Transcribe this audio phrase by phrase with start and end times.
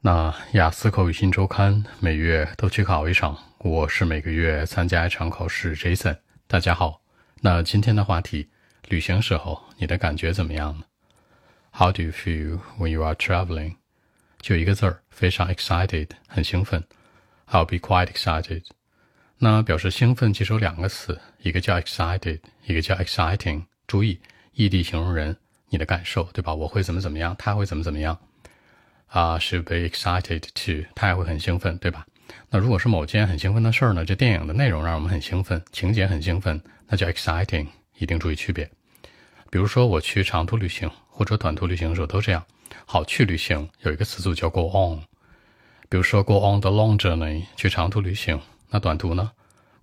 [0.00, 5.74] 那雅思口语新周刊每月都去考一场，我是每个月参加一场考试。
[5.74, 7.00] Jason，大家好。
[7.40, 8.48] 那今天的话题，
[8.88, 10.84] 旅行时候你的感觉怎么样呢
[11.72, 13.76] ？How do you feel when you are traveling？
[14.40, 16.84] 就一个字儿，非常 excited，很兴奋。
[17.48, 18.62] I'll be quite excited。
[19.38, 23.64] 那表示兴奋，其实有两个词，一个叫 excited，一个叫 exciting。
[23.86, 24.20] 注意，
[24.52, 25.36] 异地形容人，
[25.70, 26.54] 你的感受，对吧？
[26.54, 28.16] 我会怎么怎么样，他会怎么怎么样。
[29.06, 32.06] 啊，should be excited to，他也会很兴奋，对吧？
[32.50, 34.04] 那如果是某件很兴奋的事儿呢？
[34.04, 37.66] 这电影的内容让我们很兴奋，情节很兴奋，那叫 exciting，
[37.98, 38.68] 一定注意区别。
[39.50, 42.44] 比如说我去长途旅行或者短途旅行的时候都这样。
[42.84, 45.00] 好，去旅行有一个词组叫 go on，
[45.88, 48.40] 比如说 go on the long journey，去长途旅行。
[48.70, 49.30] 那短途呢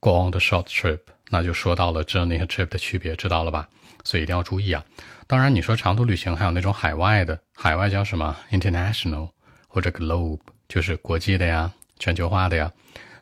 [0.00, 0.98] ？go on the short trip，
[1.30, 3.68] 那就说到了 journey 和 trip 的区别，知道了吧？
[4.04, 4.84] 所以一定要注意啊。
[5.26, 9.30] 当然，你说长途旅行还有那种海外的，海外叫什么？international
[9.68, 12.70] 或者 globe，就是国际的呀，全球化的呀。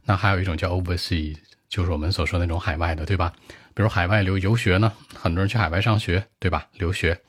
[0.04, 1.36] 那还有一种叫 overseas，
[1.68, 3.32] 就是我们所说那种海外的，对吧？
[3.74, 6.66] 比如海外留游学呢，很多人去海外上学，对吧？
[6.72, 7.20] 留学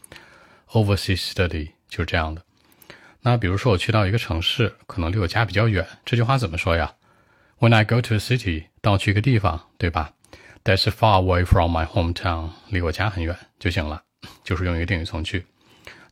[0.71, 2.41] ，overseas study 就是这样的。
[3.21, 6.95] 那比如说我去到一个城市，可能离我家比较远，这句话怎么说呀
[7.59, 10.13] ？When I go to a city，当我去一个地方，对吧
[10.63, 14.03] ？That's far away from my hometown，离我家很远就行了。
[14.43, 15.45] 就是用一个定语从句，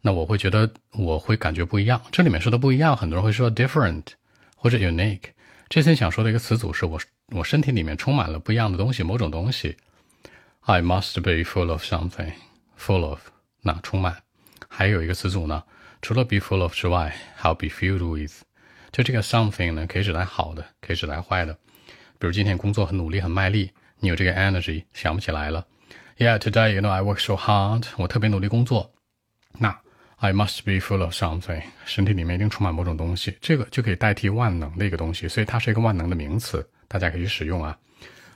[0.01, 2.01] 那我会觉得我会感觉不一样。
[2.11, 4.03] 这里面说的不一样，很多人会说 different
[4.55, 5.31] 或者 unique。
[5.67, 9.77] 这次想说的一个词组是我我身体里面充满了不一样的东西，某种东西。
[10.61, 12.33] I must be full of something.
[12.79, 13.19] Full of
[13.61, 14.23] 那充满。
[14.67, 15.63] 还有一个词组呢，
[16.01, 18.41] 除了 be full of 之外，还有 be filled with。
[18.91, 21.53] 就这个 something 呢，可以指代好的，可以指代坏的。
[22.17, 25.65] 比如今天工作很努力，很卖力，你有这个 energy，想不起来了。
[26.17, 27.85] Yeah, today, you know, I work so hard.
[27.97, 28.91] 我特别努力工作。
[29.57, 29.77] 那
[30.17, 31.63] I must be full of something.
[31.85, 37.77] 身体里面一定充满某种东西，这个就可以代替万能的一个东西，所以它是一个万能的名词，大家可以使用啊。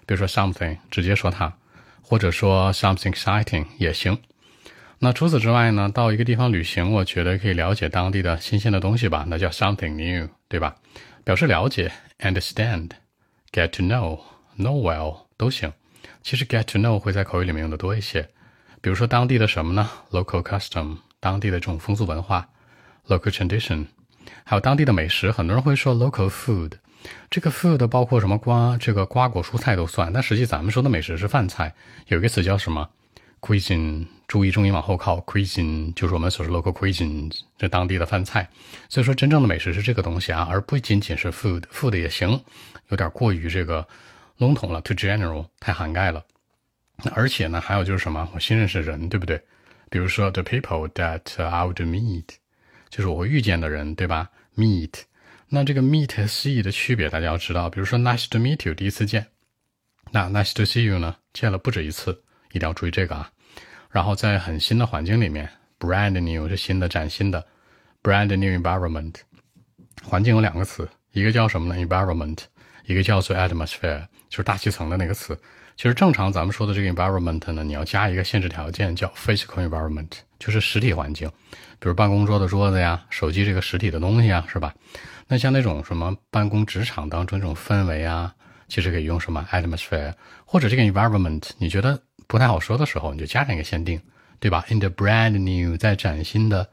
[0.06, 1.54] 比如说 something，直接说它，
[2.02, 4.18] 或者说 something exciting 也行。
[5.00, 10.76] 那除此之外呢，到一个地方旅行，我觉得可以了解当地的新鲜的东西吧，那叫 something new，对吧？
[11.26, 12.92] 表示了解，understand,
[13.52, 14.22] get to know,
[14.58, 15.72] know well 都行。
[16.22, 18.30] 其实 get to know 会在口语里面用的多一些，
[18.82, 22.48] 比如说当地的什么呢？local custom，当地的这种风俗文化
[23.08, 23.86] ；local tradition，
[24.44, 25.32] 还有当地的美食。
[25.32, 26.74] 很多人会说 local food，
[27.30, 30.12] 这个 food 包括什么瓜，这个瓜果蔬菜都算。
[30.14, 31.74] 但实际咱们说的美食是饭菜，
[32.08, 32.90] 有一个词叫什么
[33.42, 38.50] cuisine，注意重音往后靠，cuisine 就是我们所说 local cuisine，这当地的饭菜。
[38.88, 42.42] 所以说真正的美食是这个东西啊，而不仅仅是 food，food 也行，
[42.90, 43.86] 有点过于这个。
[44.38, 46.26] 笼统了，too general，太涵盖了。
[46.98, 48.30] 那而且呢，还有就是什么？
[48.34, 49.42] 我新认识人，对不对？
[49.90, 52.26] 比如说，the people that I would meet，
[52.90, 54.94] 就是我会遇见的人，对吧？meet，
[55.50, 57.70] 那这个 meet 和 see 的区别大家要知道。
[57.70, 59.28] 比如说，nice to meet you，第一次见。
[60.12, 61.16] 那 nice to see you 呢？
[61.32, 63.32] 见了不止一次，一定要注意这个啊。
[63.90, 67.46] 然后在很新的环境里面，brand new 是新的、崭新的
[68.02, 69.16] ，brand new environment。
[70.04, 72.40] 环境有两个词，一个叫什么呢？environment，
[72.86, 74.08] 一个叫做 atmosphere。
[74.34, 75.40] 就是大气层的那个词，
[75.76, 81.30] 其实正常咱们说的这个 environment 呢，你要加一个限制条件，叫 physical environment，就是实体环境，
[81.78, 84.74] 比如办公桌的桌子呀，手机这个实体的东西啊，是吧？
[85.28, 88.34] 那像那种什么办公职场当中这种氛围啊，
[88.68, 90.12] 其实可以用什么 atmosphere，
[90.46, 94.02] 或者这个 environment，你觉得不太好说的时候，你就加上一个限定，
[94.40, 96.68] 对吧？In the brand new，在崭新的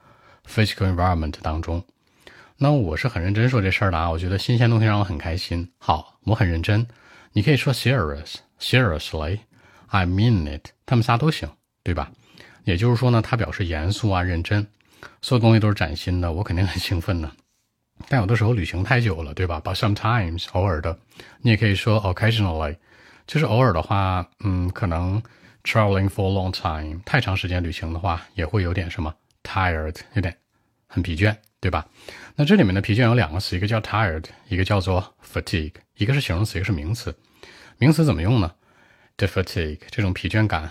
[0.48, 1.84] physical environment 当中，
[2.56, 5.71] 那我是很认真说这事儿的啊，我觉得新鲜东西让我很开心。
[5.77, 6.87] 好，我很认真。
[7.33, 9.41] 你可以说 serious, seriously,
[9.87, 11.49] I mean it，他们仨都行，
[11.85, 12.11] 对吧？
[12.65, 14.67] 也就是说呢，它表示严肃啊、认真，
[15.23, 17.31] 所有东西都是崭新的，我肯定很兴奋的。
[18.09, 20.99] 但有的时候旅行太久了，对吧？But sometimes，偶尔的，
[21.43, 22.77] 你也可以说 occasionally，
[23.27, 25.23] 就是偶尔的话，嗯，可能
[25.63, 29.15] traveling for a long time，太长时间旅行的话，也会有点什么
[29.45, 30.37] tired，有点
[30.89, 31.37] 很疲倦。
[31.63, 31.87] 对吧？
[32.37, 37.15] 那这里面的疲倦有两个词，一个叫 tired，一个叫做 fatigue，一个是形容词，一个是名词。
[37.80, 38.53] 名词怎么用呢
[39.16, 40.71] ？The fatigue 这种疲倦感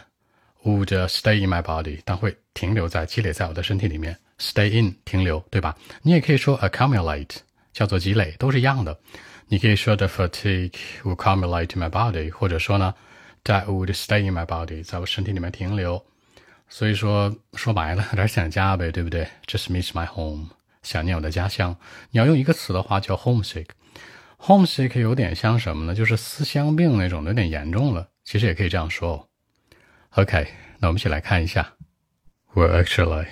[0.63, 4.15] would stay in my body，但会停留在积累在我的身体里面。
[4.37, 5.75] Stay in 停留，对吧？
[6.03, 7.37] 你也可以说 accumulate，
[7.73, 8.95] 叫做积累，都是一样的。
[9.47, 12.93] 你可以说 the fatigue would accumulate in my body，或者说呢
[13.43, 16.05] ，that would stay in my body，在我身体里面停留。
[16.69, 20.49] 所以说说白了，有点想家呗，对不对？Just miss my home。
[20.83, 21.75] 想念我的家乡，
[22.11, 23.65] 你要用一个词的话叫 homesick。
[24.38, 25.94] homesick 有点像什么呢？
[25.94, 28.08] 就是思乡病那种，有点严重了。
[28.24, 29.28] 其实也可以这样说。
[30.10, 30.46] OK，
[30.78, 31.72] 那我们一起来看一下。
[32.54, 33.26] Well, actually,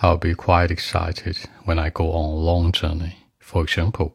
[0.00, 3.12] I'll be quite excited when I go on a long journey.
[3.38, 4.14] For example,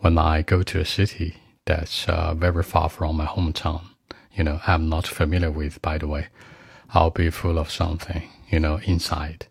[0.00, 1.34] when I go to a city
[1.64, 3.80] that's uh, very far from my hometown,
[4.34, 6.26] you know, I'm not familiar with, by the way,
[6.90, 9.46] I'll be full of something, you know, inside,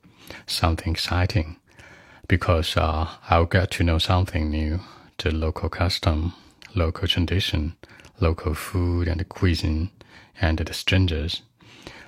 [0.45, 1.57] something exciting,
[2.27, 4.79] because uh, I'll get to know something new,
[5.22, 6.32] the local custom,
[6.74, 7.76] local tradition,
[8.20, 9.90] local food and cuisine,
[10.40, 11.42] and the strangers,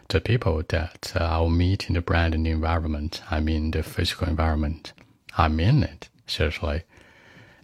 [0.08, 3.22] the people that uh, I'll meet in the brand new environment.
[3.31, 4.93] I mean, the physical environment.
[5.38, 6.82] I mean it, seriously.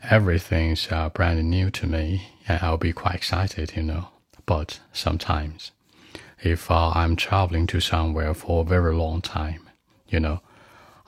[0.08, 4.08] Everything's uh, brand new to me, and I'll be quite excited, you know.
[4.46, 5.73] But sometimes,
[6.43, 9.69] if uh, I'm traveling to somewhere for a very long time,
[10.08, 10.41] you know,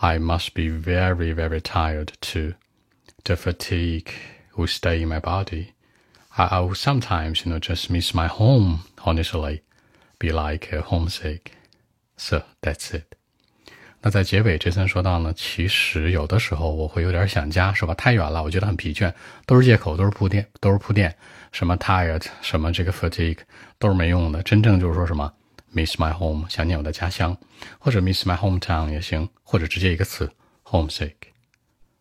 [0.01, 2.55] I must be very, very tired too.
[3.25, 4.11] The fatigue
[4.57, 5.69] will stay in my body.
[6.37, 9.63] I, I will sometimes, you know, just miss my home, honestly,
[10.19, 11.53] be like uh, homesick.
[12.17, 13.05] So that's it.
[14.01, 17.95] 那在结尾，这森说到呢，其实有的时候我会有点想家，是吧？
[17.95, 19.13] 太远了，我觉得很疲倦，
[19.47, 21.15] 都是借口，都是铺垫，都是铺垫。
[21.53, 23.39] 什么 tired，什么这个 fatigue，
[23.79, 24.43] 都是没用的。
[24.43, 25.33] 真正就是说什么
[25.73, 27.37] miss my home，想念我的家乡，
[27.79, 30.29] 或者 miss my hometown 也行，或者直接一个词
[30.65, 31.15] homesick。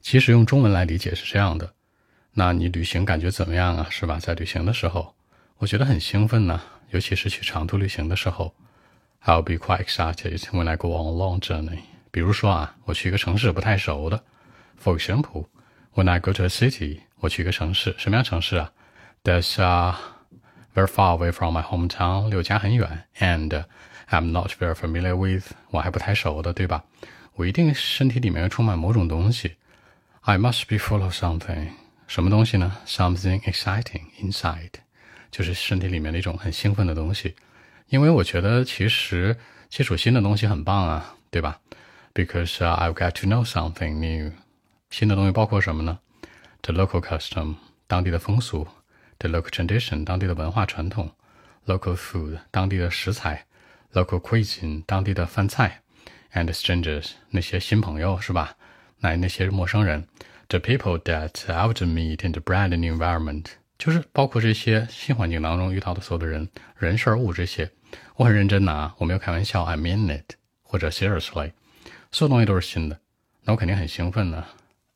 [0.02, 1.74] 其实用中文来理解是这样的。
[2.34, 3.88] 那你旅行感觉怎么样啊？
[3.90, 4.20] 是吧？
[4.20, 5.14] 在旅行的时候，
[5.58, 8.54] 我觉得很兴奋呢，尤其是去长途旅行的时候。
[9.24, 11.82] I'll be quite excited when I go on a long journey.
[12.10, 14.24] 比如说啊，我去一个城市不太熟的。
[14.84, 15.46] For example,
[15.94, 18.72] when I go to a city，我去一个城市，什么样城市啊
[19.24, 19.94] ？That's uh
[20.74, 23.66] very far away from my hometown，离我家很远，and
[24.10, 26.84] I'm not very familiar with，我还不太熟的，对吧？
[27.36, 29.58] 我一定身体里面充满某种东西。
[30.24, 31.70] I must be full of something，
[32.06, 34.74] 什么东西呢？Something exciting inside，
[35.32, 37.36] 就是身体里面的一种很兴奋的东西。
[37.88, 39.36] 因为我觉得其实
[39.68, 41.60] 接触新的东西很棒啊，对吧
[42.14, 44.32] ？Because、I've got to know something new。
[44.92, 45.98] 新的东西包括什么呢
[46.62, 47.56] ？The local custom，
[47.88, 48.68] 当地的风俗
[49.18, 51.12] ；the local tradition，当地的文化传统
[51.66, 53.48] ；local food，当地的食材
[53.94, 55.82] ；local cuisine，当地的饭菜
[56.34, 58.56] ；and strangers，那些新朋友是吧？
[59.01, 60.03] 那那些陌生人；
[60.49, 63.47] the people that I would meet in the brand new environment，
[63.79, 67.71] 就是包括这些新环境当中遇到的所有的人、人、事、物这些。
[68.17, 71.53] 我很认真的啊，我没有开玩笑，I mean it，或者 seriously，
[72.11, 72.99] 所有东西都是新的，
[73.45, 74.45] 那我肯定很兴奋呢。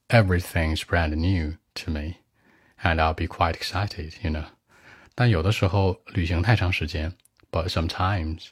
[0.08, 2.14] Everything's brand new to me,
[2.82, 4.46] and I'll be quite excited, you know.
[5.14, 7.12] 但有的时候旅行太长时间，
[7.52, 8.48] but sometimes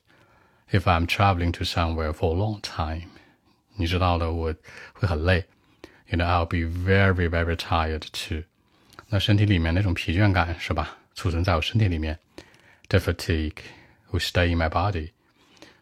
[0.70, 3.08] if I'm traveling to somewhere for a long time，
[3.76, 4.54] 你知道的，我
[4.92, 5.44] 会很累，
[6.08, 8.42] you know I'll be very very tired too。
[9.08, 12.18] 那身体里面那种疲倦感是吧，储存在我身体里面，
[12.88, 15.10] the fatigue。Will stay in my body，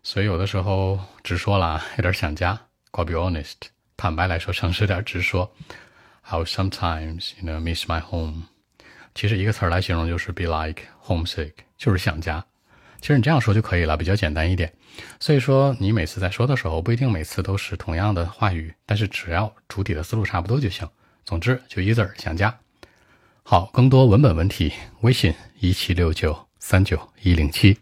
[0.03, 2.61] 所以有的时候直说了，有点想家。
[2.91, 3.55] I'll be honest，
[3.97, 5.55] 坦白来说，诚实点直说。
[6.29, 8.49] I'll sometimes you know miss my home。
[9.15, 12.45] 其实一个词儿来形容就是 be like homesick，就是想家。
[13.02, 14.72] 其实你这样说就可以了，比较简单一点。
[15.20, 20.88] 所以说你每次在说的时候，不一定每次都是同样的话语，但是只要主体的思路差不多就行。
[21.26, 22.56] 总之就一字儿想加。
[23.44, 24.72] 好，更多文本问题，
[25.02, 27.78] 微信一七六九三九一零七。